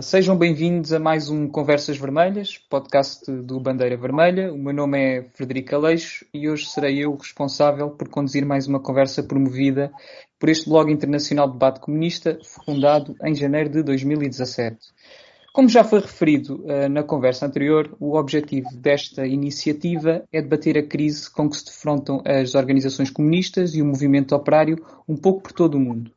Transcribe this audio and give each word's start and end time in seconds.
Sejam 0.00 0.36
bem-vindos 0.36 0.92
a 0.92 1.00
mais 1.00 1.28
um 1.28 1.48
Conversas 1.48 1.96
Vermelhas, 1.96 2.56
podcast 2.56 3.30
do 3.32 3.58
Bandeira 3.58 3.96
Vermelha. 3.96 4.52
O 4.52 4.56
meu 4.56 4.72
nome 4.72 4.98
é 4.98 5.22
Frederico 5.34 5.74
Aleixo 5.74 6.24
e 6.32 6.48
hoje 6.48 6.66
serei 6.66 7.04
eu 7.04 7.16
responsável 7.16 7.90
por 7.90 8.08
conduzir 8.08 8.46
mais 8.46 8.68
uma 8.68 8.78
conversa 8.78 9.24
promovida 9.24 9.90
por 10.38 10.50
este 10.50 10.68
blog 10.68 10.92
internacional 10.92 11.48
de 11.48 11.54
debate 11.54 11.80
comunista, 11.80 12.38
fundado 12.64 13.16
em 13.24 13.34
janeiro 13.34 13.70
de 13.70 13.82
2017. 13.82 14.78
Como 15.52 15.68
já 15.68 15.82
foi 15.82 16.00
referido 16.00 16.62
uh, 16.64 16.88
na 16.88 17.02
conversa 17.02 17.46
anterior, 17.46 17.96
o 17.98 18.16
objetivo 18.16 18.68
desta 18.76 19.26
iniciativa 19.26 20.22
é 20.32 20.40
debater 20.40 20.78
a 20.78 20.86
crise 20.86 21.28
com 21.28 21.50
que 21.50 21.56
se 21.56 21.64
defrontam 21.64 22.22
as 22.24 22.54
organizações 22.54 23.10
comunistas 23.10 23.74
e 23.74 23.82
o 23.82 23.86
movimento 23.86 24.32
operário 24.36 24.76
um 25.08 25.16
pouco 25.16 25.42
por 25.42 25.52
todo 25.52 25.74
o 25.74 25.80
mundo 25.80 26.12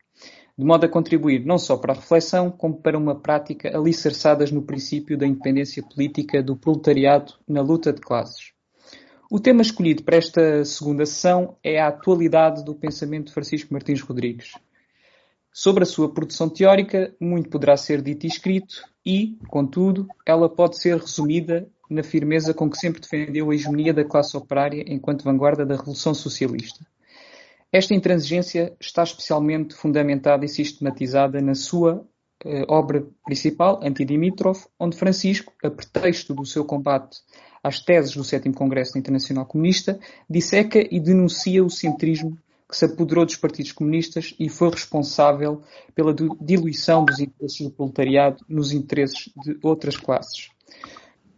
de 0.62 0.68
modo 0.68 0.86
a 0.86 0.88
contribuir 0.88 1.44
não 1.44 1.58
só 1.58 1.76
para 1.76 1.92
a 1.92 1.96
reflexão, 1.96 2.52
como 2.52 2.76
para 2.76 2.96
uma 2.96 3.20
prática 3.20 3.76
alicerçadas 3.76 4.52
no 4.52 4.62
princípio 4.62 5.18
da 5.18 5.26
independência 5.26 5.82
política 5.82 6.44
do 6.44 6.56
proletariado 6.56 7.34
na 7.50 7.62
luta 7.62 7.92
de 7.92 8.00
classes. 8.00 8.52
O 9.28 9.40
tema 9.40 9.64
escolhido 9.64 10.04
para 10.04 10.18
esta 10.18 10.64
segunda 10.64 11.04
sessão 11.04 11.58
é 11.64 11.82
a 11.82 11.88
atualidade 11.88 12.64
do 12.64 12.76
pensamento 12.76 13.30
de 13.30 13.34
Francisco 13.34 13.74
Martins 13.74 14.02
Rodrigues. 14.02 14.52
Sobre 15.52 15.82
a 15.82 15.88
sua 15.88 16.14
produção 16.14 16.48
teórica, 16.48 17.12
muito 17.20 17.50
poderá 17.50 17.76
ser 17.76 18.00
dito 18.00 18.28
e 18.28 18.30
escrito, 18.30 18.84
e, 19.04 19.40
contudo, 19.48 20.08
ela 20.24 20.48
pode 20.48 20.80
ser 20.80 20.96
resumida 20.96 21.68
na 21.90 22.04
firmeza 22.04 22.54
com 22.54 22.70
que 22.70 22.78
sempre 22.78 23.02
defendeu 23.02 23.50
a 23.50 23.56
hegemonia 23.56 23.96
da 23.96 24.06
classe 24.06 24.38
operária 24.38 24.86
enquanto 24.86 25.24
vanguarda 25.24 25.66
da 25.66 25.76
Revolução 25.76 26.14
Socialista. 26.14 26.86
Esta 27.72 27.94
intransigência 27.94 28.76
está 28.80 29.02
especialmente 29.02 29.74
fundamentada 29.74 30.44
e 30.44 30.50
sistematizada 30.50 31.40
na 31.40 31.56
sua 31.56 32.06
eh, 32.44 32.66
obra 32.68 33.08
principal, 33.24 33.80
Anti-Dimitrov, 33.82 34.66
onde 34.78 34.98
Francisco, 34.98 35.54
a 35.64 35.70
pretexto 35.70 36.34
do 36.34 36.46
seu 36.46 36.66
combate 36.66 37.20
às 37.64 37.80
teses 37.80 38.14
do 38.14 38.26
Sétimo 38.26 38.54
Congresso 38.54 38.98
Internacional 38.98 39.46
Comunista, 39.46 39.98
disseca 40.30 40.80
e 40.80 41.00
denuncia 41.00 41.64
o 41.64 41.70
centrismo 41.70 42.38
que 42.68 42.76
se 42.76 42.86
apoderou 42.86 43.26
dos 43.26 43.36
partidos 43.38 43.72
comunistas 43.72 44.34
e 44.40 44.50
foi 44.50 44.70
responsável 44.70 45.62
pela 45.94 46.14
diluição 46.42 47.06
dos 47.06 47.20
interesses 47.20 47.62
do 47.62 47.72
proletariado 47.72 48.44
nos 48.50 48.74
interesses 48.74 49.30
de 49.44 49.58
outras 49.62 49.96
classes. 49.96 50.50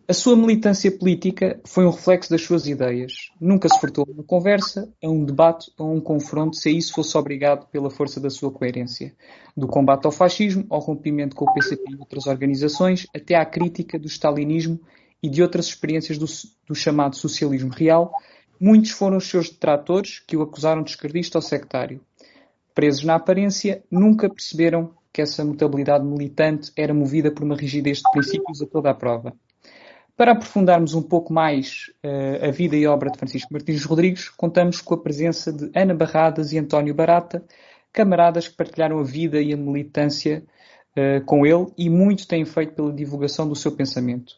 A 0.05 0.11
sua 0.11 0.35
militância 0.35 0.91
política 0.91 1.61
foi 1.65 1.85
um 1.85 1.89
reflexo 1.89 2.29
das 2.29 2.41
suas 2.41 2.67
ideias. 2.67 3.31
Nunca 3.39 3.69
se 3.69 3.79
furtou 3.79 4.05
a 4.05 4.11
uma 4.11 4.23
conversa, 4.23 4.91
a 5.01 5.09
um 5.09 5.23
debate 5.23 5.71
ou 5.77 5.87
a 5.87 5.93
um 5.93 6.01
confronto 6.01 6.57
se 6.57 6.67
a 6.67 6.71
isso 6.73 6.93
fosse 6.93 7.17
obrigado 7.17 7.67
pela 7.67 7.89
força 7.89 8.19
da 8.19 8.29
sua 8.29 8.51
coerência. 8.51 9.15
Do 9.55 9.65
combate 9.65 10.05
ao 10.05 10.11
fascismo, 10.11 10.65
ao 10.69 10.81
rompimento 10.81 11.37
com 11.37 11.45
o 11.45 11.53
PCP 11.53 11.93
e 11.93 11.95
outras 11.95 12.27
organizações, 12.27 13.07
até 13.15 13.35
à 13.35 13.45
crítica 13.45 13.97
do 13.97 14.07
stalinismo 14.07 14.77
e 15.21 15.29
de 15.29 15.41
outras 15.41 15.67
experiências 15.67 16.17
do, 16.17 16.25
do 16.67 16.75
chamado 16.75 17.15
socialismo 17.15 17.69
real, 17.69 18.11
muitos 18.59 18.91
foram 18.91 19.15
os 19.15 19.29
seus 19.29 19.49
detratores 19.49 20.19
que 20.19 20.35
o 20.35 20.41
acusaram 20.41 20.83
de 20.83 20.89
esquerdista 20.89 21.37
ou 21.37 21.41
sectário. 21.41 22.01
Presos 22.75 23.05
na 23.05 23.15
aparência, 23.15 23.81
nunca 23.89 24.29
perceberam 24.29 24.93
que 25.13 25.21
essa 25.21 25.45
mutabilidade 25.45 26.03
militante 26.03 26.73
era 26.75 26.93
movida 26.93 27.31
por 27.31 27.43
uma 27.43 27.55
rigidez 27.55 27.99
de 27.99 28.11
princípios 28.11 28.61
a 28.61 28.65
toda 28.65 28.89
a 28.89 28.93
prova. 28.93 29.33
Para 30.15 30.33
aprofundarmos 30.33 30.93
um 30.93 31.01
pouco 31.01 31.33
mais 31.33 31.91
uh, 32.03 32.47
a 32.47 32.51
vida 32.51 32.75
e 32.75 32.85
obra 32.85 33.09
de 33.09 33.17
Francisco 33.17 33.51
Martins 33.51 33.83
Rodrigues, 33.83 34.29
contamos 34.29 34.79
com 34.79 34.93
a 34.93 35.01
presença 35.01 35.51
de 35.51 35.71
Ana 35.75 35.93
Barradas 35.93 36.51
e 36.53 36.57
António 36.57 36.93
Barata, 36.93 37.43
camaradas 37.91 38.47
que 38.47 38.55
partilharam 38.55 38.99
a 38.99 39.03
vida 39.03 39.41
e 39.41 39.53
a 39.53 39.57
militância 39.57 40.43
uh, 40.95 41.25
com 41.25 41.45
ele 41.45 41.67
e 41.77 41.89
muito 41.89 42.27
têm 42.27 42.45
feito 42.45 42.73
pela 42.73 42.93
divulgação 42.93 43.47
do 43.47 43.55
seu 43.55 43.71
pensamento. 43.71 44.33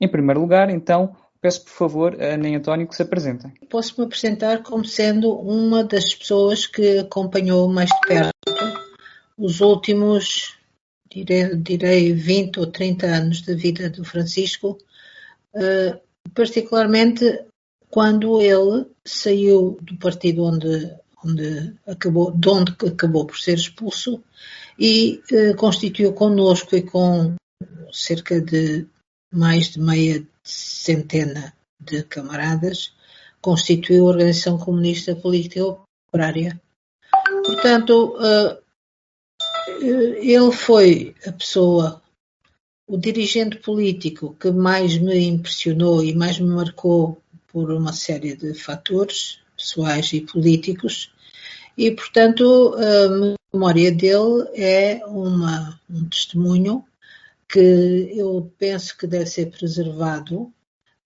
Em 0.00 0.08
primeiro 0.08 0.40
lugar, 0.40 0.68
então, 0.68 1.14
peço 1.40 1.64
por 1.64 1.70
favor 1.70 2.20
a 2.20 2.34
Ana 2.34 2.48
e 2.48 2.54
António 2.56 2.88
que 2.88 2.96
se 2.96 3.02
apresentem. 3.02 3.52
Posso-me 3.68 4.06
apresentar 4.06 4.62
como 4.62 4.84
sendo 4.84 5.32
uma 5.32 5.84
das 5.84 6.14
pessoas 6.14 6.66
que 6.66 6.98
acompanhou 6.98 7.68
mais 7.68 7.88
de 7.88 8.00
perto 8.06 8.40
os 9.40 9.62
últimos, 9.62 10.54
direi, 11.10 11.56
direi 11.56 12.12
20 12.12 12.60
ou 12.60 12.66
30 12.66 13.06
anos 13.06 13.40
da 13.40 13.54
vida 13.54 13.88
do 13.88 14.04
Francisco, 14.04 14.76
Uh, 15.54 16.00
particularmente 16.34 17.44
quando 17.88 18.40
ele 18.40 18.86
saiu 19.04 19.76
do 19.82 19.96
partido 19.96 20.44
onde, 20.44 20.96
onde 21.24 21.74
acabou, 21.86 22.30
de 22.30 22.48
onde 22.48 22.72
acabou 22.86 23.26
por 23.26 23.36
ser 23.38 23.54
expulso 23.54 24.22
e 24.78 25.20
uh, 25.32 25.56
constituiu 25.56 26.12
connosco 26.12 26.76
e 26.76 26.82
com 26.82 27.34
cerca 27.92 28.40
de 28.40 28.86
mais 29.32 29.70
de 29.70 29.80
meia 29.80 30.26
centena 30.44 31.52
de 31.80 32.02
camaradas, 32.04 32.92
constituiu 33.40 34.06
a 34.06 34.10
Organização 34.10 34.58
Comunista 34.58 35.14
Política 35.16 35.64
Operária. 36.08 36.60
Portanto, 37.44 38.16
uh, 38.16 38.60
ele 39.80 40.52
foi 40.52 41.14
a 41.26 41.32
pessoa 41.32 42.02
o 42.90 42.98
dirigente 42.98 43.56
político 43.58 44.34
que 44.34 44.50
mais 44.50 44.98
me 44.98 45.16
impressionou 45.16 46.02
e 46.02 46.12
mais 46.12 46.40
me 46.40 46.48
marcou 46.48 47.22
por 47.46 47.70
uma 47.70 47.92
série 47.92 48.34
de 48.34 48.52
fatores 48.52 49.38
pessoais 49.56 50.12
e 50.12 50.20
políticos, 50.22 51.12
e 51.78 51.92
portanto 51.92 52.74
a 52.74 53.36
memória 53.54 53.92
dele 53.92 54.48
é 54.56 55.06
uma, 55.06 55.80
um 55.88 56.04
testemunho 56.08 56.84
que 57.48 58.12
eu 58.16 58.52
penso 58.58 58.98
que 58.98 59.06
deve 59.06 59.26
ser 59.26 59.52
preservado, 59.52 60.52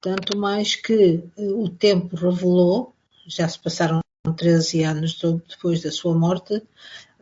tanto 0.01 0.39
mais 0.39 0.75
que 0.75 1.22
o 1.37 1.69
tempo 1.69 2.16
revelou, 2.16 2.95
já 3.27 3.47
se 3.47 3.59
passaram 3.59 4.01
13 4.37 4.84
anos 4.84 5.21
depois 5.47 5.83
da 5.83 5.93
sua 5.93 6.15
morte, 6.15 6.62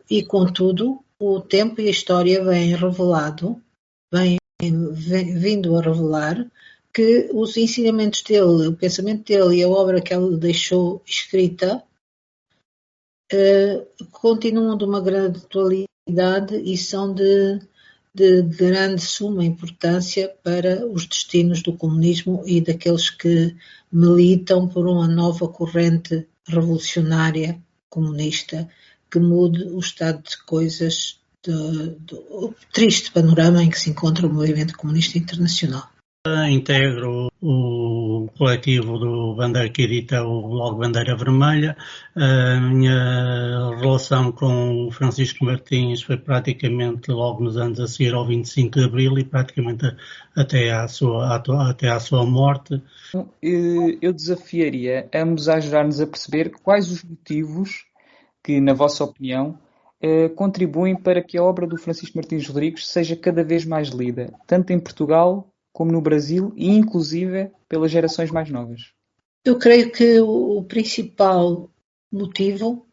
e 0.09 0.23
contudo 0.23 1.03
o 1.19 1.41
tempo 1.41 1.81
e 1.81 1.87
a 1.87 1.91
história 1.91 2.41
vêm 2.45 2.75
revelado, 2.75 3.61
vêm 4.11 4.37
vindo 4.71 5.75
a 5.77 5.81
revelar 5.81 6.49
que 6.93 7.29
os 7.33 7.57
ensinamentos 7.57 8.21
dele, 8.21 8.67
o 8.67 8.75
pensamento 8.75 9.25
dele 9.25 9.57
e 9.57 9.63
a 9.63 9.67
obra 9.67 10.01
que 10.01 10.13
ele 10.13 10.37
deixou 10.37 11.01
escrita 11.05 11.83
uh, 13.33 14.05
continuam 14.11 14.77
de 14.77 14.85
uma 14.85 15.01
grande 15.01 15.39
atualidade 15.39 16.55
e 16.63 16.77
são 16.77 17.13
de, 17.13 17.59
de 18.13 18.43
grande 18.43 19.01
suma 19.01 19.43
importância 19.43 20.29
para 20.43 20.85
os 20.85 21.07
destinos 21.07 21.63
do 21.63 21.73
comunismo 21.73 22.43
e 22.45 22.61
daqueles 22.61 23.09
que 23.09 23.55
militam 23.91 24.67
por 24.67 24.87
uma 24.87 25.07
nova 25.07 25.47
corrente 25.47 26.27
revolucionária 26.47 27.59
comunista 27.89 28.69
que 29.09 29.19
mude 29.19 29.63
o 29.63 29.79
estado 29.79 30.21
de 30.23 30.37
coisas 30.43 31.19
do, 31.43 31.89
do 31.99 32.55
triste 32.71 33.11
panorama 33.11 33.61
em 33.61 33.69
que 33.69 33.79
se 33.79 33.89
encontra 33.89 34.25
o 34.25 34.33
movimento 34.33 34.77
comunista 34.77 35.17
internacional. 35.17 35.93
Integro 36.49 37.27
o 37.41 38.29
coletivo 38.37 38.97
do 38.97 39.35
Bandeira 39.35 39.67
que 39.69 39.81
edita 39.81 40.23
o 40.23 40.47
blog 40.47 40.79
Bandeira 40.79 41.17
Vermelha. 41.17 41.75
A 42.15 42.61
minha 42.61 43.75
relação 43.77 44.31
com 44.31 44.87
o 44.87 44.91
Francisco 44.91 45.43
Martins 45.43 46.01
foi 46.01 46.15
praticamente 46.15 47.11
logo 47.11 47.43
nos 47.43 47.57
anos 47.57 47.77
a 47.81 47.87
seguir 47.87 48.13
ao 48.13 48.25
25 48.25 48.79
de 48.79 48.85
Abril 48.85 49.19
e 49.19 49.25
praticamente 49.25 49.93
até 50.33 50.71
à 50.71 50.87
sua, 50.87 51.35
até 51.69 51.89
à 51.89 51.99
sua 51.99 52.25
morte. 52.25 52.81
Eu 53.41 54.13
desafiaria 54.13 55.09
ambos 55.13 55.49
a 55.49 55.55
ajudar-nos 55.55 55.99
a 55.99 56.07
perceber 56.07 56.53
quais 56.63 56.89
os 56.89 57.03
motivos 57.03 57.83
que, 58.41 58.61
na 58.61 58.73
vossa 58.73 59.03
opinião, 59.03 59.59
contribuem 60.35 60.95
para 60.95 61.23
que 61.23 61.37
a 61.37 61.43
obra 61.43 61.65
do 61.65 61.77
Francisco 61.77 62.17
Martins 62.17 62.47
Rodrigues 62.47 62.87
seja 62.87 63.15
cada 63.15 63.43
vez 63.43 63.65
mais 63.65 63.89
lida, 63.89 64.33
tanto 64.45 64.73
em 64.73 64.79
Portugal 64.79 65.47
como 65.71 65.91
no 65.91 66.01
Brasil 66.01 66.53
e 66.55 66.69
inclusive 66.69 67.51
pelas 67.67 67.91
gerações 67.91 68.29
mais 68.29 68.49
novas? 68.49 68.91
Eu 69.45 69.57
creio 69.57 69.91
que 69.91 70.19
o 70.19 70.63
principal 70.63 71.69
motivo 72.11 72.85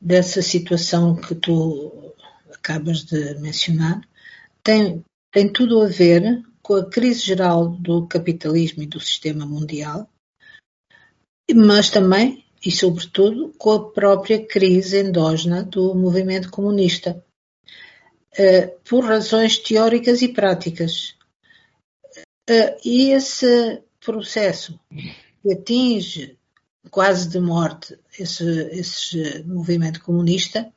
dessa 0.00 0.42
situação 0.42 1.16
que 1.16 1.34
tu 1.34 2.14
acabas 2.52 3.04
de 3.04 3.34
mencionar 3.40 4.00
tem, 4.62 5.02
tem 5.32 5.52
tudo 5.52 5.82
a 5.82 5.88
ver 5.88 6.42
com 6.62 6.74
a 6.74 6.88
crise 6.88 7.20
geral 7.20 7.68
do 7.68 8.06
capitalismo 8.06 8.82
e 8.82 8.86
do 8.86 9.00
sistema 9.00 9.46
mundial, 9.46 10.08
mas 11.54 11.88
também 11.90 12.44
e, 12.64 12.70
sobretudo, 12.70 13.52
com 13.56 13.72
a 13.72 13.90
própria 13.90 14.44
crise 14.44 15.00
endógena 15.00 15.62
do 15.62 15.94
movimento 15.94 16.50
comunista, 16.50 17.24
eh, 18.36 18.66
por 18.88 19.04
razões 19.04 19.58
teóricas 19.58 20.22
e 20.22 20.28
práticas. 20.28 21.14
Eh, 22.48 22.76
e 22.84 23.10
esse 23.10 23.82
processo 24.00 24.78
que 25.42 25.52
atinge 25.52 26.36
quase 26.90 27.28
de 27.28 27.40
morte 27.40 27.98
esse, 28.18 28.44
esse 28.72 29.44
movimento 29.44 30.00
comunista 30.02 30.72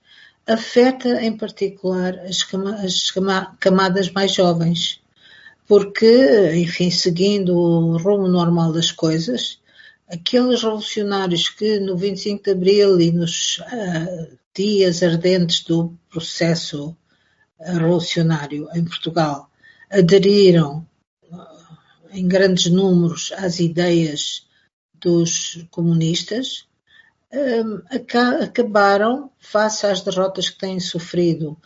afeta 0.45 1.23
em 1.23 1.37
particular 1.37 2.19
as, 2.19 2.43
camadas 3.59 4.11
mais 4.11 4.33
jovens 4.33 5.01
porque, 5.71 6.51
enfim, 6.55 6.91
seguindo 6.91 7.55
o 7.55 7.97
rumo 7.97 8.27
normal 8.27 8.73
das 8.73 8.91
coisas, 8.91 9.57
aqueles 10.11 10.61
revolucionários 10.61 11.49
que 11.49 11.79
no 11.79 11.95
25 11.97 12.43
de 12.43 12.51
Abril 12.51 12.99
e 12.99 13.11
nos 13.11 13.59
uh, 13.59 14.37
dias 14.53 15.01
ardentes 15.01 15.63
do 15.63 15.97
processo 16.09 16.95
revolucionário 17.59 18.67
em 18.73 18.83
Portugal 18.83 19.49
aderiram 19.89 20.85
uh, 21.31 21.37
em 22.11 22.27
grandes 22.27 22.67
números 22.67 23.31
às 23.37 23.59
ideias 23.59 24.47
dos 24.93 25.65
comunistas, 25.71 26.67
um, 27.33 27.81
acabaram 28.43 29.31
face 29.39 29.87
às 29.87 30.01
derrotas 30.01 30.49
que 30.49 30.59
têm 30.59 30.79
sofrido. 30.79 31.57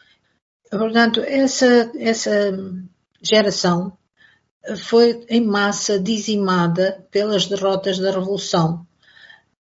Portanto, 0.69 1.19
essa, 1.21 1.92
essa 1.97 2.57
geração 3.21 3.97
foi 4.77 5.25
em 5.29 5.41
massa 5.41 6.00
dizimada 6.00 7.06
pelas 7.12 7.45
derrotas 7.45 8.00
da 8.00 8.12
Revolução. 8.12 8.85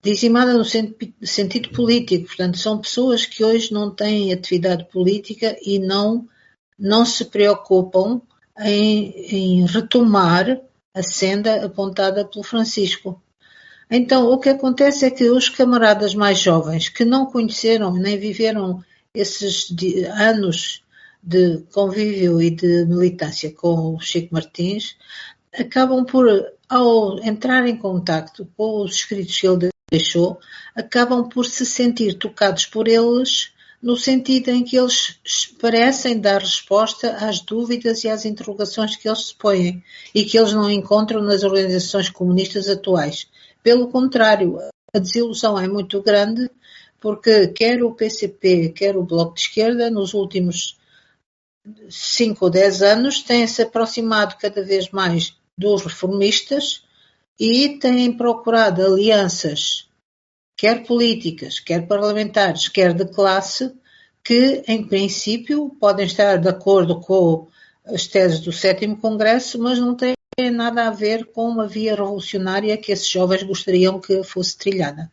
Dizimada 0.03 0.55
no 0.55 0.65
sentido 0.65 1.71
político, 1.71 2.27
portanto, 2.27 2.59
são 2.59 2.79
pessoas 2.79 3.27
que 3.27 3.45
hoje 3.45 3.73
não 3.73 3.91
têm 3.91 4.33
atividade 4.33 4.87
política 4.91 5.57
e 5.63 5.79
não, 5.79 6.27
não 6.79 7.05
se 7.05 7.27
preocupam 7.27 8.21
em, 8.59 9.11
em 9.31 9.67
retomar 9.67 10.61
a 10.95 11.03
senda 11.03 11.65
apontada 11.65 12.25
pelo 12.25 12.43
Francisco. 12.43 13.23
Então, 13.91 14.31
o 14.31 14.39
que 14.39 14.49
acontece 14.49 15.05
é 15.05 15.11
que 15.11 15.29
os 15.29 15.49
camaradas 15.49 16.15
mais 16.15 16.39
jovens 16.39 16.89
que 16.89 17.05
não 17.05 17.27
conheceram 17.27 17.93
nem 17.93 18.19
viveram 18.19 18.83
esses 19.15 19.75
anos 20.17 20.83
de 21.23 21.59
convívio 21.73 22.41
e 22.41 22.51
de 22.51 22.85
militância 22.87 23.53
com 23.53 23.95
o 23.95 24.01
Chico 24.01 24.35
Martins, 24.35 24.97
acabam 25.59 26.05
por, 26.05 26.27
ao 26.69 27.19
entrar 27.23 27.67
em 27.67 27.77
contacto 27.77 28.49
com 28.57 28.83
os 28.83 28.95
escritos 28.97 29.39
que 29.39 29.47
ele 29.47 29.71
deixou, 29.91 30.39
acabam 30.75 31.29
por 31.29 31.47
se 31.47 31.67
sentir 31.67 32.15
tocados 32.15 32.67
por 32.67 32.89
eles 32.89 33.53
no 33.83 33.97
sentido 33.97 34.51
em 34.51 34.63
que 34.63 34.77
eles 34.77 35.17
parecem 35.59 36.21
dar 36.21 36.41
resposta 36.41 37.13
às 37.13 37.41
dúvidas 37.41 38.05
e 38.05 38.09
às 38.09 38.25
interrogações 38.25 38.95
que 38.97 39.09
eles 39.09 39.29
se 39.29 39.35
põem 39.35 39.83
e 40.15 40.25
que 40.25 40.39
eles 40.39 40.53
não 40.53 40.71
encontram 40.71 41.23
nas 41.23 41.43
organizações 41.43 42.11
comunistas 42.11 42.69
atuais. 42.69 43.27
Pelo 43.63 43.89
contrário, 43.89 44.59
a 44.95 44.99
desilusão 44.99 45.59
é 45.59 45.67
muito 45.67 46.03
grande 46.03 46.51
porque 47.01 47.49
quer 47.49 47.83
o 47.83 47.95
PCP, 47.95 48.71
quer 48.71 48.97
o 48.97 49.03
Bloco 49.03 49.35
de 49.35 49.41
Esquerda, 49.41 49.91
nos 49.91 50.13
últimos 50.13 50.77
5 51.89 52.45
ou 52.45 52.51
10 52.51 52.83
anos, 52.83 53.23
têm 53.23 53.47
se 53.47 53.63
aproximado 53.63 54.37
cada 54.39 54.63
vez 54.63 54.91
mais 54.91 55.35
dos 55.57 55.83
reformistas 55.83 56.83
e 57.39 57.79
têm 57.79 58.13
procurado 58.13 58.85
alianças, 58.85 59.89
quer 60.57 60.85
políticas, 60.85 61.59
quer 61.59 61.87
parlamentares, 61.87 62.69
quer 62.69 62.93
de 62.93 63.07
classe, 63.07 63.73
que, 64.23 64.63
em 64.69 64.87
princípio, 64.87 65.71
podem 65.81 66.07
estar 66.07 66.37
de 66.37 66.49
acordo 66.49 67.01
com 67.01 67.49
as 67.85 68.07
teses 68.07 68.41
do 68.41 68.53
sétimo 68.53 68.97
Congresso, 68.97 69.59
mas 69.59 69.79
não 69.79 69.95
têm 69.95 70.15
nada 70.53 70.87
a 70.87 70.91
ver 70.91 71.27
com 71.27 71.49
uma 71.49 71.67
via 71.67 71.95
revolucionária 71.95 72.77
que 72.77 72.93
esses 72.93 73.09
jovens 73.09 73.43
gostariam 73.43 74.01
que 74.01 74.23
fosse 74.23 74.57
trilhada. 74.57 75.11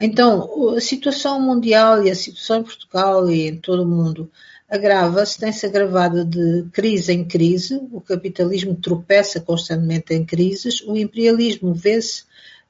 Então, 0.00 0.74
a 0.76 0.80
situação 0.80 1.40
mundial 1.40 2.04
e 2.04 2.10
a 2.10 2.14
situação 2.14 2.60
em 2.60 2.64
Portugal 2.64 3.30
e 3.30 3.48
em 3.48 3.56
todo 3.56 3.82
o 3.82 3.86
mundo 3.86 4.30
agrava-se, 4.68 5.38
tem-se 5.38 5.66
agravado 5.66 6.24
de 6.24 6.68
crise 6.72 7.12
em 7.12 7.24
crise, 7.24 7.80
o 7.92 8.00
capitalismo 8.00 8.74
tropeça 8.74 9.40
constantemente 9.40 10.14
em 10.14 10.24
crises, 10.24 10.80
o 10.82 10.96
imperialismo 10.96 11.74
vê-se 11.74 12.24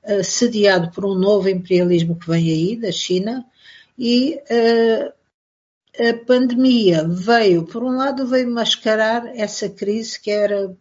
uh, 0.04 0.22
sediado 0.22 0.90
por 0.90 1.04
um 1.04 1.14
novo 1.14 1.48
imperialismo 1.48 2.16
que 2.16 2.28
vem 2.28 2.50
aí, 2.50 2.76
da 2.76 2.90
China, 2.90 3.44
e 3.98 4.40
uh, 4.50 5.12
a 6.08 6.24
pandemia 6.26 7.06
veio, 7.06 7.64
por 7.64 7.84
um 7.84 7.96
lado, 7.96 8.26
veio 8.26 8.50
mascarar 8.50 9.26
essa 9.36 9.68
crise 9.68 10.20
que 10.20 10.30
era 10.30 10.76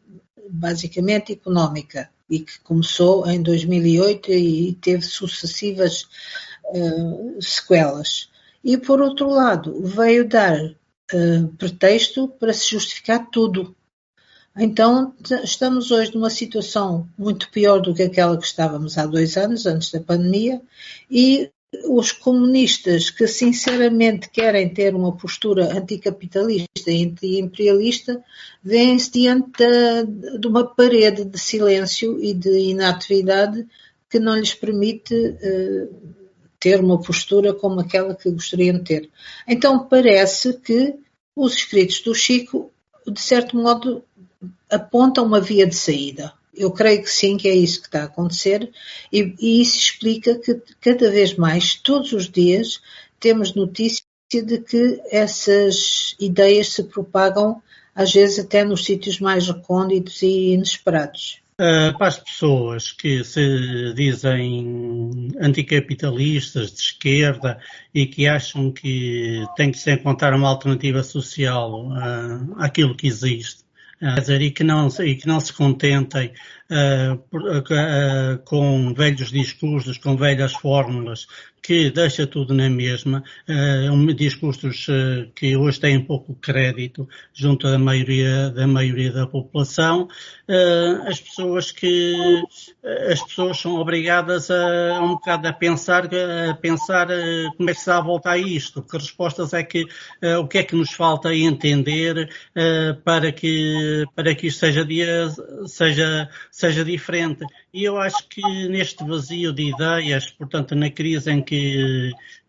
basicamente 0.49 1.31
económica 1.31 2.09
e 2.29 2.39
que 2.39 2.59
começou 2.61 3.27
em 3.29 3.41
2008 3.41 4.31
e 4.31 4.73
teve 4.81 5.03
sucessivas 5.03 6.07
uh, 6.65 7.37
sequelas. 7.39 8.29
E, 8.63 8.77
por 8.77 8.99
outro 9.01 9.29
lado, 9.29 9.83
veio 9.83 10.27
dar 10.27 10.57
uh, 11.13 11.47
pretexto 11.57 12.27
para 12.27 12.53
se 12.53 12.69
justificar 12.69 13.29
tudo. 13.29 13.75
Então, 14.55 15.15
estamos 15.43 15.89
hoje 15.89 16.13
numa 16.13 16.29
situação 16.29 17.07
muito 17.17 17.49
pior 17.49 17.79
do 17.79 17.93
que 17.93 18.03
aquela 18.03 18.37
que 18.37 18.45
estávamos 18.45 18.97
há 18.97 19.05
dois 19.05 19.35
anos, 19.35 19.65
antes 19.65 19.91
da 19.91 19.99
pandemia, 19.99 20.61
e 21.09 21.49
os 21.85 22.11
comunistas 22.11 23.09
que 23.09 23.25
sinceramente 23.27 24.29
querem 24.29 24.69
ter 24.69 24.93
uma 24.93 25.15
postura 25.15 25.75
anticapitalista 25.75 26.91
e 26.91 27.05
anti-imperialista 27.05 28.23
vêm-se 28.63 29.11
diante 29.11 29.51
de, 30.37 30.47
uma 30.47 30.65
parede 30.65 31.25
de 31.25 31.39
silêncio 31.39 32.23
e 32.23 32.33
de 32.33 32.69
inatividade 32.69 33.65
que 34.09 34.19
não 34.19 34.37
lhes 34.37 34.53
permite 34.53 35.15
uh, 35.15 36.13
ter 36.59 36.79
uma 36.79 37.01
postura 37.01 37.53
como 37.53 37.79
aquela 37.79 38.15
que 38.15 38.29
gostariam 38.29 38.77
de 38.77 38.83
ter. 38.83 39.09
Então 39.47 39.87
parece 39.87 40.53
que 40.59 40.95
os 41.35 41.53
escritos 41.53 42.01
do 42.01 42.13
Chico, 42.13 42.71
de 43.07 43.19
certo 43.19 43.57
modo, 43.57 44.03
apontam 44.69 45.25
uma 45.25 45.41
via 45.41 45.65
de 45.65 45.75
saída. 45.75 46.33
Eu 46.55 46.71
creio 46.71 47.01
que 47.01 47.09
sim, 47.09 47.35
que 47.35 47.47
é 47.47 47.55
isso 47.55 47.81
que 47.81 47.87
está 47.87 48.01
a 48.01 48.05
acontecer, 48.05 48.71
e, 49.11 49.35
e 49.39 49.61
isso 49.61 49.77
explica 49.77 50.35
que 50.35 50.61
cada 50.79 51.09
vez 51.09 51.35
mais, 51.35 51.75
todos 51.75 52.13
os 52.13 52.29
dias, 52.29 52.79
temos 53.19 53.55
notícia 53.55 54.03
de 54.31 54.59
que 54.59 55.01
essas 55.11 56.15
ideias 56.19 56.69
se 56.69 56.83
propagam, 56.83 57.61
às 57.95 58.11
vezes 58.13 58.39
até 58.39 58.63
nos 58.63 58.85
sítios 58.85 59.19
mais 59.19 59.47
recônditos 59.47 60.21
e 60.21 60.53
inesperados. 60.53 61.42
Uh, 61.63 61.97
para 61.97 62.07
as 62.07 62.19
pessoas 62.19 62.91
que 62.91 63.23
se 63.23 63.93
dizem 63.93 65.29
anticapitalistas 65.39 66.73
de 66.73 66.81
esquerda 66.81 67.57
e 67.93 68.05
que 68.05 68.27
acham 68.27 68.69
que 68.69 69.45
tem 69.55 69.71
que 69.71 69.77
se 69.77 69.93
encontrar 69.93 70.33
uma 70.33 70.49
alternativa 70.49 71.01
social 71.03 71.85
uh, 71.85 72.53
àquilo 72.57 72.97
que 72.97 73.07
existe, 73.07 73.63
uh, 74.01 74.19
dizer, 74.19 74.41
e, 74.41 74.51
que 74.51 74.61
não, 74.61 74.89
e 74.89 75.15
que 75.15 75.25
não 75.25 75.39
se 75.39 75.53
contentem 75.53 76.33
com 78.43 78.93
velhos 78.93 79.31
discursos, 79.31 79.97
com 79.97 80.17
velhas 80.17 80.51
fórmulas, 80.53 81.27
que 81.63 81.89
deixa 81.89 82.27
tudo 82.27 82.53
na 82.53 82.69
mesma, 82.69 83.23
uh, 83.47 84.13
discursos 84.13 84.85
uh, 84.89 85.31
que 85.33 85.55
hoje 85.55 85.79
têm 85.79 86.03
pouco 86.03 86.35
crédito 86.35 87.07
junto 87.33 87.71
da 87.71 87.79
maioria 87.79 88.49
da, 88.49 88.67
maioria 88.67 89.13
da 89.13 89.25
população, 89.25 90.09
uh, 90.49 91.07
as 91.07 91.21
pessoas 91.21 91.71
que 91.71 92.43
as 93.09 93.23
pessoas 93.23 93.57
são 93.57 93.75
obrigadas 93.75 94.51
a, 94.51 94.99
um 95.01 95.11
bocado 95.11 95.47
a 95.47 95.53
pensar, 95.53 96.05
a 96.05 96.53
pensar 96.55 97.07
como 97.55 97.69
é 97.69 97.73
que 97.73 97.79
se 97.79 97.85
dá 97.85 97.97
a 97.97 98.01
volta 98.01 98.31
a 98.31 98.37
isto, 98.37 98.83
que 98.83 98.97
respostas 98.97 99.53
é 99.53 99.63
que, 99.63 99.85
o 100.37 100.47
que 100.47 100.57
é 100.57 100.63
que 100.63 100.75
nos 100.75 100.91
falta 100.91 101.33
entender 101.33 102.29
para 103.05 103.31
que, 103.31 104.03
para 104.13 104.35
que 104.35 104.47
isto 104.47 104.59
seja, 104.59 104.83
dia, 104.83 105.29
seja, 105.65 106.29
seja 106.51 106.83
diferente. 106.83 107.45
E 107.73 107.85
eu 107.85 107.97
acho 107.97 108.27
que 108.27 108.41
neste 108.67 109.03
vazio 109.03 109.51
de 109.51 109.69
ideias, 109.69 110.29
portanto, 110.29 110.75
na 110.75 110.91
crise 110.91 111.31
em 111.31 111.41
que, 111.41 111.52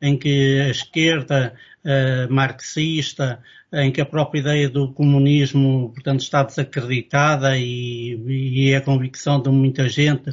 em 0.01 0.17
que 0.17 0.61
a 0.61 0.71
esquerda 0.71 1.55
uh, 1.85 2.33
marxista, 2.33 3.43
em 3.73 3.91
que 3.91 4.01
a 4.01 4.07
própria 4.07 4.41
ideia 4.41 4.69
do 4.69 4.93
comunismo, 4.93 5.91
portanto, 5.93 6.21
está 6.21 6.43
desacreditada 6.43 7.59
e, 7.59 8.15
e 8.27 8.71
é 8.71 8.77
a 8.77 8.81
convicção 8.81 9.41
de 9.41 9.51
muita 9.51 9.89
gente 9.89 10.33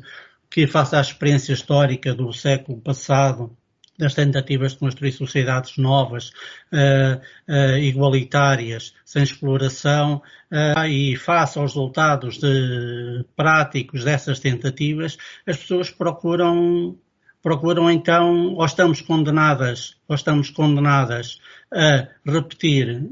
que, 0.50 0.68
face 0.68 0.96
à 0.96 1.02
experiência 1.02 1.54
histórica 1.54 2.14
do 2.14 2.32
século 2.34 2.80
passado, 2.80 3.56
das 3.98 4.16
tentativas 4.16 4.74
de 4.74 4.80
construir 4.80 5.12
sociedades 5.12 5.78
novas, 5.78 6.32
uh, 6.74 7.22
uh, 7.48 7.78
igualitárias, 7.78 8.96
sem 9.06 9.22
exploração, 9.22 10.22
uh, 10.52 10.86
e 10.88 11.16
face 11.16 11.60
aos 11.60 11.74
resultados 11.74 12.40
de, 12.40 13.24
práticos 13.36 14.04
dessas 14.04 14.40
tentativas, 14.40 15.18
as 15.46 15.58
pessoas 15.58 15.92
procuram 15.92 16.98
procuram 17.42 17.90
então, 17.90 18.54
ou 18.56 18.66
estamos 18.66 19.02
condenadas, 19.02 19.98
ou 20.08 20.16
estamos 20.16 20.50
condenadas 20.50 21.40
a 21.74 22.08
repetir 22.26 23.10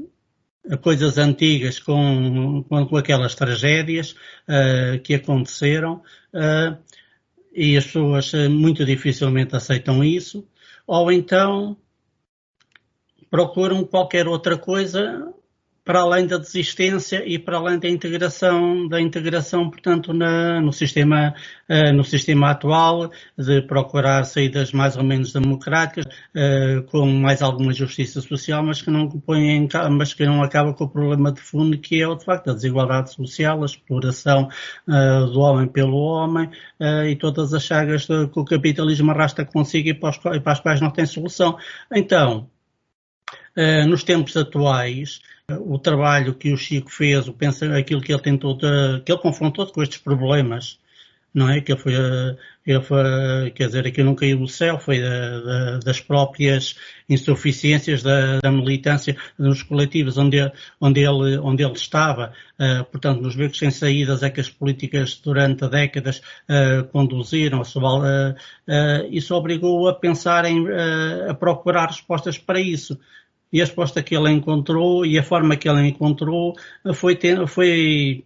coisas 0.82 1.18
antigas 1.18 1.78
com, 1.78 2.64
com, 2.68 2.86
com 2.86 2.96
aquelas 2.96 3.34
tragédias 3.34 4.12
uh, 4.12 5.00
que 5.02 5.14
aconteceram 5.14 6.02
uh, 6.34 6.76
e 7.52 7.76
as 7.76 7.86
pessoas 7.86 8.32
muito 8.48 8.84
dificilmente 8.84 9.56
aceitam 9.56 10.04
isso 10.04 10.46
ou 10.86 11.10
então 11.10 11.76
procuram 13.30 13.84
qualquer 13.84 14.28
outra 14.28 14.58
coisa 14.58 15.32
para 15.84 16.00
além 16.00 16.26
da 16.26 16.36
desistência 16.36 17.22
e 17.26 17.38
para 17.38 17.56
além 17.56 17.78
da 17.78 17.88
integração, 17.88 18.86
da 18.86 19.00
integração, 19.00 19.70
portanto, 19.70 20.12
na, 20.12 20.60
no 20.60 20.72
sistema, 20.72 21.34
uh, 21.68 21.92
no 21.92 22.04
sistema 22.04 22.50
atual, 22.50 23.10
de 23.36 23.62
procurar 23.62 24.24
saídas 24.24 24.72
mais 24.72 24.96
ou 24.96 25.02
menos 25.02 25.32
democráticas, 25.32 26.04
uh, 26.04 26.82
com 26.90 27.06
mais 27.06 27.42
alguma 27.42 27.72
justiça 27.72 28.20
social, 28.20 28.62
mas 28.62 28.82
que 28.82 28.90
não 28.90 29.08
põe 29.08 29.50
em, 29.50 29.68
mas 29.90 30.12
que 30.12 30.26
não 30.26 30.42
acaba 30.42 30.74
com 30.74 30.84
o 30.84 30.88
problema 30.88 31.32
de 31.32 31.40
fundo 31.40 31.78
que 31.78 32.00
é 32.00 32.06
o 32.06 32.14
de 32.14 32.24
facto 32.24 32.50
a 32.50 32.54
desigualdade 32.54 33.14
social, 33.14 33.62
a 33.62 33.66
exploração 33.66 34.48
uh, 34.86 35.26
do 35.32 35.40
homem 35.40 35.66
pelo 35.66 35.96
homem 35.96 36.50
e 37.08 37.16
todas 37.16 37.52
as 37.52 37.62
chagas 37.62 38.06
que 38.06 38.38
o 38.38 38.44
capitalismo 38.44 39.10
arrasta 39.10 39.44
consigo 39.44 39.88
e 39.88 39.94
para, 39.94 40.10
os, 40.10 40.16
e 40.36 40.40
para 40.40 40.52
as 40.52 40.60
quais 40.60 40.80
não 40.80 40.90
tem 40.90 41.04
solução. 41.06 41.58
Então, 41.92 42.48
nos 43.86 44.02
tempos 44.02 44.36
atuais, 44.36 45.20
o 45.58 45.78
trabalho 45.78 46.34
que 46.34 46.52
o 46.52 46.56
Chico 46.56 46.90
fez, 46.90 47.28
o 47.28 47.32
pensa, 47.32 47.76
aquilo 47.76 48.00
que 48.00 48.12
ele 48.12 48.22
tentou, 48.22 48.56
de, 48.56 49.00
que 49.04 49.12
ele 49.12 49.20
confrontou 49.20 49.66
com 49.66 49.82
estes 49.82 49.98
problemas, 49.98 50.78
não 51.32 51.48
é? 51.48 51.60
Que 51.60 51.72
ele 51.72 51.80
foi, 51.80 51.94
ele 52.66 52.82
foi 52.82 53.50
quer 53.54 53.66
dizer, 53.66 53.86
aquilo 53.86 54.08
não 54.08 54.14
caiu 54.14 54.38
do 54.38 54.48
céu, 54.48 54.78
foi 54.78 55.00
da, 55.00 55.40
da, 55.40 55.78
das 55.78 56.00
próprias 56.00 56.76
insuficiências 57.08 58.02
da, 58.02 58.40
da, 58.40 58.50
militância 58.50 59.16
nos 59.38 59.62
coletivos 59.62 60.18
onde, 60.18 60.38
onde, 60.80 61.00
ele, 61.00 61.38
onde 61.38 61.62
ele 61.62 61.72
estava. 61.72 62.32
Uh, 62.58 62.84
portanto, 62.84 63.20
nos 63.20 63.36
becos 63.36 63.58
sem 63.58 63.70
saídas 63.70 64.22
é 64.22 64.30
que 64.30 64.40
as 64.40 64.50
políticas 64.50 65.16
durante 65.16 65.68
décadas 65.68 66.18
uh, 66.18 66.84
conduziram, 66.90 67.60
uh, 67.62 68.34
isso 69.10 69.34
obrigou 69.34 69.88
a 69.88 69.94
pensar 69.94 70.44
em, 70.44 70.66
a 71.28 71.34
procurar 71.34 71.86
respostas 71.86 72.38
para 72.38 72.60
isso 72.60 72.98
e 73.52 73.60
a 73.60 73.64
resposta 73.64 74.02
que 74.02 74.16
ele 74.16 74.30
encontrou 74.30 75.04
e 75.04 75.18
a 75.18 75.22
forma 75.22 75.56
que 75.56 75.68
ele 75.68 75.88
encontrou 75.88 76.54
foi, 76.94 77.18
foi, 77.48 78.24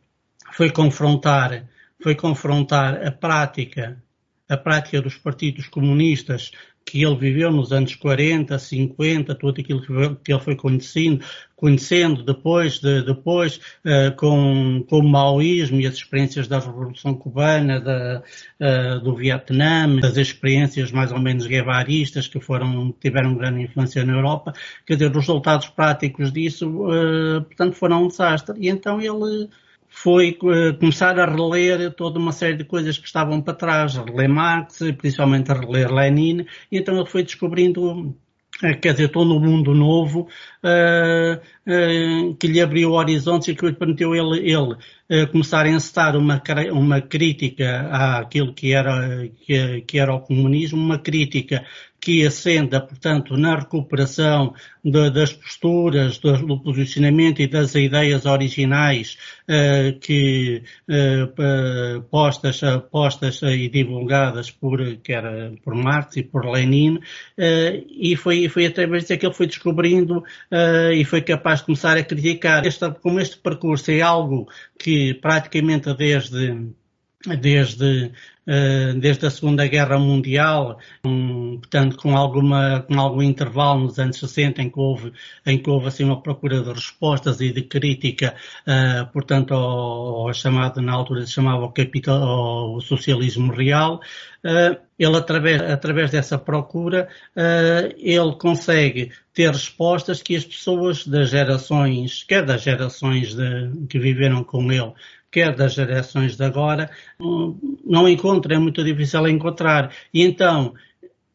foi 0.52 0.71
confrontar, 0.71 1.66
foi 2.02 2.14
confrontar 2.14 3.07
a 3.07 3.11
prática, 3.11 4.02
a 4.49 4.57
prática 4.57 5.00
dos 5.00 5.16
partidos 5.16 5.69
comunistas 5.69 6.50
que 6.85 7.02
ele 7.02 7.16
viveu 7.16 7.50
nos 7.50 7.73
anos 7.73 7.95
40, 7.95 8.59
50, 8.59 9.35
tudo 9.35 9.61
aquilo 9.61 10.19
que 10.23 10.33
ele 10.33 10.40
foi 10.40 10.54
conhecendo, 10.54 11.25
conhecendo 11.64 12.23
depois, 12.23 12.78
de, 12.78 13.00
depois 13.06 13.56
uh, 13.56 14.14
com, 14.16 14.85
com 14.87 14.99
o 14.99 15.09
maoísmo 15.11 15.80
e 15.80 15.87
as 15.87 15.94
experiências 15.94 16.47
da 16.47 16.59
Revolução 16.59 17.14
Cubana, 17.14 17.80
da, 17.80 18.23
uh, 18.61 19.00
do 19.00 19.16
Vietnã, 19.16 19.97
das 19.97 20.18
experiências 20.18 20.92
mais 20.92 21.11
ou 21.11 21.18
menos 21.18 21.47
guevaristas 21.47 22.28
que 22.28 22.38
foram, 22.38 22.92
tiveram 23.00 23.35
grande 23.35 23.62
influência 23.62 24.04
na 24.04 24.12
Europa, 24.12 24.52
quer 24.85 24.97
dizer, 24.97 25.11
os 25.11 25.26
resultados 25.26 25.68
práticos 25.68 26.30
disso, 26.30 26.68
uh, 26.68 27.42
portanto, 27.42 27.76
foram 27.76 28.04
um 28.04 28.09
desastre. 28.09 28.61
E 28.61 28.68
então 28.68 29.00
ele 29.00 29.49
foi 29.88 30.37
começar 30.78 31.18
a 31.18 31.25
reler 31.25 31.92
toda 31.92 32.18
uma 32.18 32.33
série 32.33 32.59
de 32.59 32.64
coisas 32.64 32.99
que 32.99 33.06
estavam 33.06 33.40
para 33.40 33.54
trás, 33.54 33.97
a 33.97 34.02
reler 34.02 34.28
Marx, 34.28 34.80
principalmente 34.99 35.50
a 35.50 35.54
reler 35.54 35.90
Lenin, 35.90 36.44
e 36.71 36.76
então 36.76 36.94
ele 36.97 37.06
foi 37.06 37.23
descobrindo, 37.23 38.14
quer 38.80 38.92
dizer, 38.92 39.08
todo 39.08 39.37
um 39.37 39.40
mundo 39.40 39.75
novo, 39.75 40.28
uh, 40.62 42.34
que 42.37 42.46
lhe 42.46 42.61
abriu 42.61 42.92
horizontes 42.92 43.49
e 43.49 43.54
que 43.54 43.66
lhe 43.66 43.73
permitiu 43.73 44.14
ele, 44.14 44.50
ele 44.50 45.26
começar 45.26 45.66
a 45.66 45.68
encetar 45.68 46.16
uma, 46.16 46.42
uma 46.73 47.00
crítica 47.00 47.88
àquilo 48.20 48.54
que 48.54 48.73
era, 48.73 49.28
que, 49.46 49.82
que 49.82 49.99
era 49.99 50.14
o 50.14 50.20
comunismo, 50.20 50.78
uma 50.78 50.99
crítica 50.99 51.64
que 52.04 52.26
assenta, 52.26 52.82
portanto, 52.82 53.34
na 53.34 53.56
recuperação 53.56 54.52
de, 54.84 55.11
das 55.11 55.32
posturas, 55.32 56.18
do, 56.18 56.37
do, 56.46 56.61
posicionamento 56.61 57.40
e 57.40 57.46
das 57.46 57.75
ideias 57.75 58.26
originais 58.26 59.16
uh, 59.49 59.99
que 59.99 60.62
uh, 60.87 62.02
postas, 62.11 62.61
postas 62.90 63.40
e 63.42 63.70
divulgadas 63.70 64.50
por, 64.50 64.80
por 65.64 65.75
Marx 65.75 66.18
e 66.18 66.23
por 66.23 66.44
Lenin, 66.44 66.96
uh, 66.96 67.00
e 67.88 68.14
foi, 68.16 68.50
foi 68.50 68.66
através 68.66 69.04
daquilo 69.04 69.18
que 69.18 69.26
ele 69.26 69.34
foi 69.34 69.46
descobrindo 69.46 70.23
e 70.94 71.04
foi 71.06 71.23
capaz 71.23 71.61
de 71.61 71.66
começar 71.66 71.96
a 71.96 72.04
criticar. 72.04 72.66
Este, 72.66 72.90
como 73.00 73.18
este 73.18 73.38
percurso 73.38 73.90
é 73.90 74.02
algo 74.02 74.46
que 74.78 75.14
praticamente 75.14 75.94
desde 75.94 76.75
desde 77.40 78.12
eh, 78.47 78.93
desde 78.99 79.26
a 79.26 79.31
Segunda 79.31 79.66
Guerra 79.66 79.99
Mundial, 79.99 80.78
um, 81.02 81.57
portanto, 81.59 81.97
com, 81.97 82.14
alguma, 82.14 82.83
com 82.83 83.00
algum 83.00 83.23
intervalo 83.23 83.85
nos 83.85 83.99
anos 83.99 84.19
60, 84.19 84.61
em 84.61 84.69
que 84.71 84.78
houve, 84.78 85.14
em 85.47 85.59
que 85.59 85.71
houve 85.71 85.87
assim, 85.87 86.04
uma 86.04 86.21
procura 86.21 86.61
de 86.61 86.71
respostas 86.71 87.40
e 87.40 87.50
de 87.52 87.62
crítica, 87.62 88.35
uh, 88.66 89.11
portanto, 89.12 89.54
ao, 89.54 90.26
ao, 90.28 90.35
chamado, 90.35 90.83
na 90.83 90.93
altura 90.93 91.25
se 91.25 91.33
chamava 91.33 91.64
o, 91.64 91.73
capital, 91.73 92.23
ao 92.23 92.81
socialismo 92.83 93.50
real, 93.50 94.02
uh, 94.45 94.76
ele, 94.99 95.16
através, 95.16 95.62
através 95.62 96.11
dessa 96.11 96.37
procura, 96.38 97.09
uh, 97.35 97.95
ele 97.97 98.37
consegue 98.37 99.11
ter 99.33 99.50
respostas 99.50 100.23
que 100.23 100.37
as 100.37 100.45
pessoas 100.45 101.07
das 101.07 101.31
gerações, 101.31 102.23
quer 102.25 102.45
das 102.45 102.62
gerações 102.62 103.35
de, 103.35 103.87
que 103.88 103.99
viveram 103.99 104.45
com 104.45 104.71
ele, 104.71 104.93
quer 105.34 105.52
das 105.52 105.74
gerações 105.74 106.36
de 106.36 106.44
agora, 106.44 106.88
não 107.84 108.08
encontra, 108.08 108.54
é 108.54 108.58
muito 108.58 108.84
difícil 108.84 109.26
encontrar. 109.26 109.92
E 110.12 110.22
então, 110.22 110.74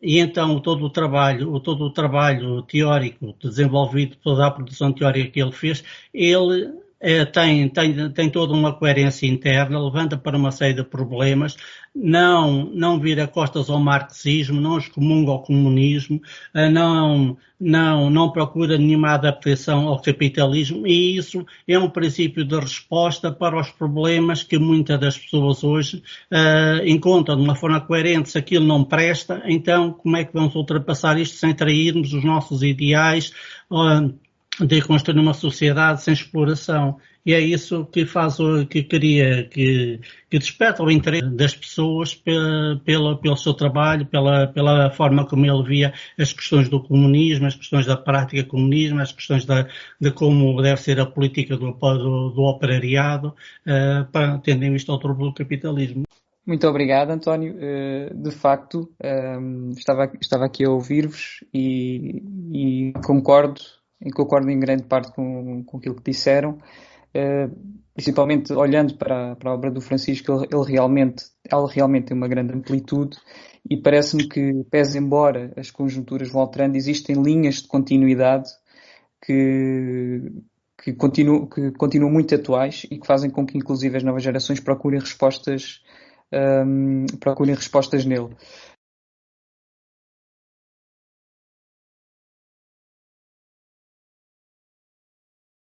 e 0.01 0.19
então 0.19 0.57
todo 0.61 0.85
o 0.85 0.89
trabalho, 0.89 1.59
todo 1.59 1.83
o 1.83 1.91
trabalho 1.91 2.61
teórico 2.61 3.35
desenvolvido, 3.41 4.15
toda 4.23 4.47
a 4.47 4.51
produção 4.51 4.93
teórica 4.93 5.31
que 5.31 5.41
ele 5.41 5.51
fez, 5.51 5.83
ele 6.13 6.71
é, 7.01 7.23
tem, 7.25 7.69
tem, 7.69 8.11
tem 8.11 8.29
toda 8.29 8.53
uma 8.53 8.73
coerência 8.73 9.25
interna, 9.25 9.81
levanta 9.81 10.17
para 10.17 10.37
uma 10.37 10.51
série 10.51 10.73
de 10.73 10.83
problemas, 10.83 11.55
não, 11.95 12.65
não 12.73 12.99
vira 12.99 13.27
costas 13.27 13.69
ao 13.69 13.79
marxismo, 13.79 14.59
não 14.59 14.77
excomunga 14.77 15.31
ao 15.31 15.41
comunismo, 15.41 16.21
eh, 16.53 16.69
não, 16.69 17.37
não, 17.59 18.09
não 18.09 18.31
procura 18.31 18.77
nenhuma 18.77 19.11
adaptação 19.13 19.87
ao 19.87 20.01
capitalismo 20.01 20.85
e 20.85 21.17
isso 21.17 21.45
é 21.67 21.77
um 21.77 21.89
princípio 21.89 22.45
de 22.45 22.57
resposta 22.57 23.31
para 23.31 23.59
os 23.59 23.71
problemas 23.71 24.43
que 24.43 24.57
muitas 24.59 24.99
das 24.99 25.17
pessoas 25.17 25.63
hoje 25.63 26.03
uh, 26.31 26.85
encontram 26.85 27.35
de 27.35 27.43
uma 27.43 27.55
forma 27.55 27.81
coerente. 27.81 28.29
Se 28.29 28.37
aquilo 28.37 28.65
não 28.65 28.83
presta, 28.83 29.41
então 29.45 29.91
como 29.91 30.15
é 30.15 30.23
que 30.23 30.33
vamos 30.33 30.55
ultrapassar 30.55 31.19
isto 31.19 31.35
sem 31.35 31.53
trairmos 31.53 32.13
os 32.13 32.23
nossos 32.23 32.61
ideais? 32.61 33.33
Uh, 33.69 34.13
de 34.59 34.81
construir 34.81 35.19
uma 35.19 35.33
sociedade 35.33 36.01
sem 36.01 36.13
exploração. 36.13 36.97
E 37.25 37.33
é 37.33 37.39
isso 37.39 37.85
que 37.85 38.05
faz, 38.05 38.37
que 38.69 38.81
queria, 38.83 39.43
que, 39.49 39.99
que 40.29 40.39
desperta 40.39 40.81
o 40.81 40.89
interesse 40.89 41.29
das 41.29 41.53
pessoas 41.53 42.15
pela, 42.15 42.79
pela, 42.83 43.17
pelo 43.19 43.35
seu 43.35 43.53
trabalho, 43.53 44.05
pela, 44.05 44.47
pela 44.47 44.89
forma 44.91 45.27
como 45.27 45.45
ele 45.45 45.63
via 45.63 45.93
as 46.17 46.33
questões 46.33 46.69
do 46.69 46.81
comunismo, 46.81 47.45
as 47.45 47.55
questões 47.55 47.85
da 47.85 47.97
prática 47.97 48.43
comunismo, 48.43 49.01
as 49.01 49.11
questões 49.11 49.45
da, 49.45 49.67
de 49.99 50.11
como 50.11 50.61
deve 50.61 50.81
ser 50.81 50.99
a 50.99 51.05
política 51.05 51.57
do, 51.57 51.71
do, 51.71 52.29
do 52.29 52.41
operariado, 52.41 53.35
uh, 53.67 54.05
para, 54.11 54.39
tendo 54.39 54.63
em 54.63 54.71
vista 54.71 54.93
o 54.93 54.97
do 54.97 55.33
capitalismo. 55.33 56.03
Muito 56.47 56.67
obrigado, 56.67 57.11
António. 57.11 57.55
Eh, 57.59 58.11
de 58.11 58.31
facto, 58.31 58.89
ehm, 59.03 59.69
estava, 59.77 60.11
estava 60.19 60.45
aqui 60.45 60.65
a 60.65 60.71
ouvir-vos 60.71 61.43
e 61.53 62.91
concordo 63.05 63.61
que 64.01 64.11
concordo 64.11 64.49
em 64.49 64.59
grande 64.59 64.83
parte 64.83 65.11
com, 65.13 65.63
com 65.63 65.77
aquilo 65.77 65.95
que 65.95 66.11
disseram, 66.11 66.51
uh, 66.51 67.79
principalmente 67.93 68.53
olhando 68.53 68.95
para, 68.95 69.35
para, 69.35 69.49
a 69.49 69.53
obra 69.53 69.69
do 69.69 69.81
Francisco, 69.81 70.31
ele, 70.31 70.47
ele, 70.51 70.71
realmente, 70.71 71.25
ela 71.49 71.69
realmente 71.69 72.07
tem 72.07 72.17
uma 72.17 72.27
grande 72.27 72.53
amplitude 72.53 73.17
e 73.69 73.77
parece-me 73.77 74.27
que, 74.27 74.63
pese 74.71 74.97
embora 74.97 75.51
as 75.57 75.69
conjunturas 75.69 76.29
vão 76.29 76.41
alterando, 76.41 76.77
existem 76.77 77.21
linhas 77.21 77.55
de 77.55 77.67
continuidade 77.67 78.49
que, 79.21 80.31
que, 80.81 80.93
continuam, 80.93 81.45
que 81.45 81.71
continuam 81.71 82.11
muito 82.11 82.33
atuais 82.33 82.85
e 82.89 82.97
que 82.97 83.05
fazem 83.05 83.29
com 83.29 83.45
que, 83.45 83.57
inclusive, 83.57 83.97
as 83.97 84.03
novas 84.03 84.23
gerações 84.23 84.59
procurem 84.59 84.99
respostas, 84.99 85.81
um, 86.33 87.05
procurem 87.19 87.53
respostas 87.53 88.05
nele. 88.05 88.29